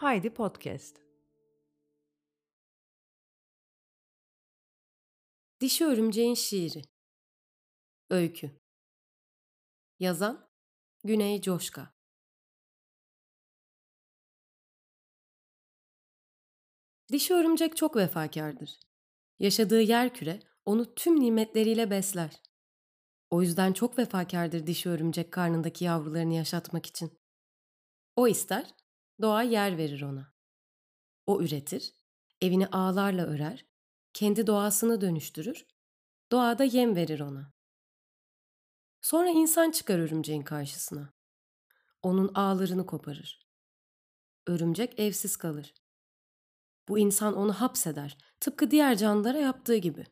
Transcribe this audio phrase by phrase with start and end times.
[0.00, 0.96] Haydi Podcast.
[5.60, 6.82] Dişi Örümceğin Şiiri
[8.10, 8.50] Öykü
[9.98, 10.48] Yazan
[11.04, 11.94] Güney Coşka
[17.12, 18.80] Dişi örümcek çok vefakardır.
[19.38, 22.42] Yaşadığı yer küre onu tüm nimetleriyle besler.
[23.30, 27.18] O yüzden çok vefakardır dişi örümcek karnındaki yavrularını yaşatmak için.
[28.16, 28.74] O ister,
[29.22, 30.32] doğa yer verir ona.
[31.26, 31.94] O üretir,
[32.40, 33.66] evini ağlarla örer,
[34.12, 35.66] kendi doğasını dönüştürür,
[36.32, 37.52] doğada yem verir ona.
[39.00, 41.14] Sonra insan çıkar örümceğin karşısına.
[42.02, 43.46] Onun ağlarını koparır.
[44.46, 45.74] Örümcek evsiz kalır.
[46.88, 50.06] Bu insan onu hapseder, tıpkı diğer canlılara yaptığı gibi.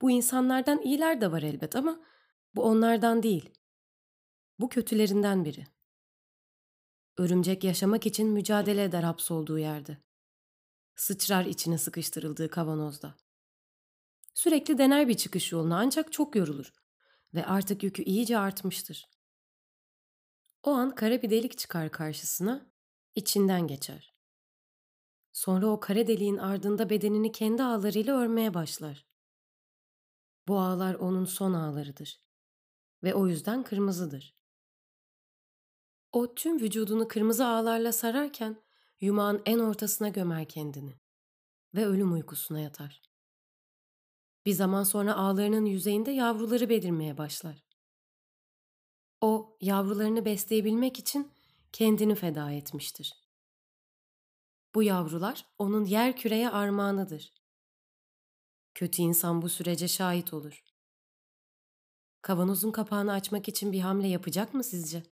[0.00, 2.00] Bu insanlardan iyiler de var elbet ama
[2.54, 3.50] bu onlardan değil.
[4.58, 5.75] Bu kötülerinden biri.
[7.18, 9.98] Örümcek yaşamak için mücadele eder hapsolduğu yerde.
[10.96, 13.14] Sıçrar içine sıkıştırıldığı kavanozda.
[14.34, 16.72] Sürekli dener bir çıkış yolunu ancak çok yorulur
[17.34, 19.08] ve artık yükü iyice artmıştır.
[20.62, 22.70] O an kara bir delik çıkar karşısına,
[23.14, 24.14] içinden geçer.
[25.32, 29.06] Sonra o kara deliğin ardında bedenini kendi ağlarıyla örmeye başlar.
[30.48, 32.22] Bu ağlar onun son ağlarıdır
[33.02, 34.35] ve o yüzden kırmızıdır.
[36.12, 38.62] O tüm vücudunu kırmızı ağlarla sararken
[39.00, 40.94] yumağın en ortasına gömer kendini
[41.74, 43.02] ve ölüm uykusuna yatar.
[44.46, 47.64] Bir zaman sonra ağlarının yüzeyinde yavruları belirmeye başlar.
[49.20, 51.32] O yavrularını besleyebilmek için
[51.72, 53.14] kendini feda etmiştir.
[54.74, 57.32] Bu yavrular onun yer küreye armağanıdır.
[58.74, 60.64] Kötü insan bu sürece şahit olur.
[62.22, 65.15] Kavanozun kapağını açmak için bir hamle yapacak mı sizce?